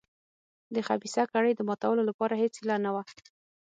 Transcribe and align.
د 0.73 0.75
خبیثه 0.87 1.23
کړۍ 1.31 1.51
د 1.55 1.61
ماتولو 1.69 2.01
لپاره 2.09 2.33
هېڅ 2.41 2.53
هیله 2.59 2.77
نه 2.85 2.91
وه. 2.95 3.03